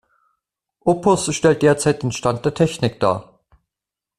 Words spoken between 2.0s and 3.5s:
den Stand der Technik dar.